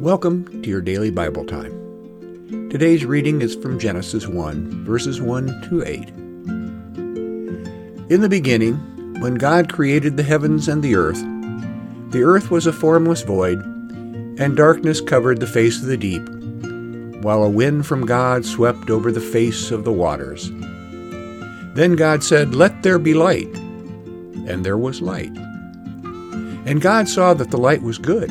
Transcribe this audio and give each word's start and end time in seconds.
Welcome 0.00 0.62
to 0.62 0.68
your 0.68 0.82
daily 0.82 1.10
Bible 1.10 1.46
time. 1.46 2.68
Today's 2.70 3.06
reading 3.06 3.40
is 3.40 3.54
from 3.54 3.78
Genesis 3.78 4.26
1, 4.26 4.84
verses 4.84 5.22
1 5.22 5.68
to 5.70 5.82
8. 5.86 6.08
In 8.10 8.20
the 8.20 8.28
beginning, 8.28 8.74
when 9.22 9.36
God 9.36 9.72
created 9.72 10.18
the 10.18 10.22
heavens 10.22 10.68
and 10.68 10.82
the 10.82 10.96
earth, 10.96 11.22
the 12.10 12.24
earth 12.24 12.50
was 12.50 12.66
a 12.66 12.74
formless 12.74 13.22
void, 13.22 13.58
and 14.38 14.54
darkness 14.54 15.00
covered 15.00 15.40
the 15.40 15.46
face 15.46 15.80
of 15.80 15.86
the 15.86 15.96
deep, 15.96 16.28
while 17.24 17.42
a 17.42 17.48
wind 17.48 17.86
from 17.86 18.04
God 18.04 18.44
swept 18.44 18.90
over 18.90 19.10
the 19.10 19.18
face 19.18 19.70
of 19.70 19.84
the 19.84 19.92
waters. 19.92 20.50
Then 21.74 21.96
God 21.96 22.22
said, 22.22 22.54
Let 22.54 22.82
there 22.82 22.98
be 22.98 23.14
light. 23.14 23.48
And 24.46 24.62
there 24.62 24.76
was 24.76 25.00
light. 25.00 25.34
And 26.66 26.82
God 26.82 27.08
saw 27.08 27.32
that 27.32 27.50
the 27.50 27.56
light 27.56 27.80
was 27.80 27.96
good. 27.96 28.30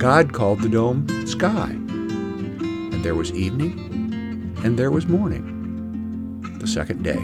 God 0.00 0.32
called 0.32 0.62
the 0.62 0.68
dome 0.70 1.06
sky. 1.26 1.68
And 1.68 3.04
there 3.04 3.14
was 3.14 3.32
evening, 3.32 4.56
and 4.64 4.78
there 4.78 4.90
was 4.90 5.06
morning, 5.06 6.40
the 6.58 6.66
second 6.66 7.02
day. 7.04 7.20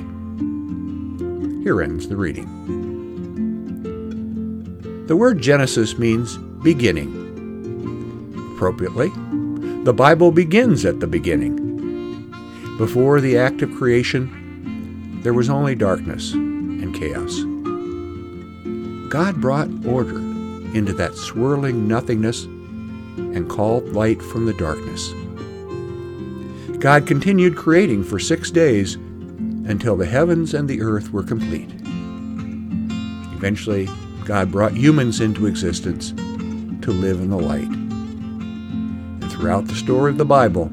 Here 1.65 1.81
ends 1.81 2.07
the 2.07 2.19
reading. 2.19 2.45
The 5.07 5.17
word 5.17 5.41
Genesis 5.41 5.97
means 5.97 6.37
beginning. 6.37 7.09
Appropriately, 8.55 9.09
the 9.85 9.95
Bible 9.95 10.31
begins 10.31 10.85
at 10.85 11.01
the 11.01 11.07
beginning. 11.07 11.57
Before 12.77 13.23
the 13.23 13.39
act 13.39 13.63
of 13.63 13.75
creation, 13.75 15.23
there 15.23 15.33
was 15.33 15.49
only 15.49 15.77
darkness 15.77 16.35
and 16.35 16.95
chaos. 16.95 17.41
God 19.11 19.41
brought 19.41 19.71
order 19.87 20.19
into 20.77 20.93
that 20.93 21.17
swirling 21.17 21.89
nothingness 21.89 22.47
and 23.17 23.49
called 23.49 23.93
light 23.93 24.23
from 24.23 24.47
the 24.47 24.55
darkness. 24.55 25.13
God 26.79 27.07
continued 27.07 27.57
creating 27.57 28.05
for 28.05 28.19
six 28.19 28.51
days 28.51 28.95
until 28.95 29.97
the 29.97 30.07
heavens 30.07 30.55
and 30.55 30.69
the 30.69 30.83
earth 30.83 31.13
were 31.13 31.23
complete. 31.23 31.71
Eventually, 33.35 33.89
God 34.25 34.53
brought 34.53 34.77
humans 34.77 35.21
into 35.21 35.47
existence 35.47 36.11
to 36.83 36.91
live 36.93 37.21
in 37.21 37.31
the 37.31 37.39
light. 37.39 37.69
And 37.69 39.33
throughout 39.33 39.67
the 39.67 39.75
story 39.75 40.11
of 40.11 40.19
the 40.19 40.25
Bible, 40.25 40.67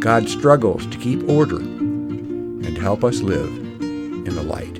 God 0.00 0.28
struggles 0.28 0.86
to 0.86 0.98
keep 0.98 1.28
order 1.28 1.58
and 1.58 2.78
help 2.78 3.04
us 3.04 3.20
live 3.20 3.48
in 3.48 4.24
the 4.24 4.42
light. 4.42 4.76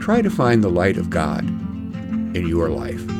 Try 0.00 0.22
to 0.22 0.30
find 0.30 0.62
the 0.64 0.70
light 0.70 0.96
of 0.96 1.10
God 1.10 1.44
in 1.44 2.46
your 2.46 2.68
life. 2.70 3.17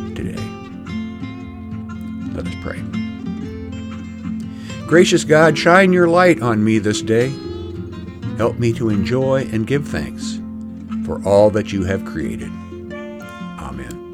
Let 2.39 2.47
us 2.47 2.55
pray. 2.63 2.81
Gracious 4.87 5.25
God, 5.25 5.59
shine 5.59 5.93
your 5.93 6.07
light 6.07 6.41
on 6.41 6.63
me 6.63 6.79
this 6.79 7.03
day. 7.03 7.35
Help 8.37 8.61
me 8.61 8.73
to 8.75 8.91
enjoy 8.91 9.49
and 9.51 9.67
give 9.67 9.89
thanks 9.89 10.39
for 11.05 11.21
all 11.27 11.51
that 11.51 11.73
you 11.73 11.83
have 11.83 12.05
created. 12.05 12.53
Amen. 13.59 14.08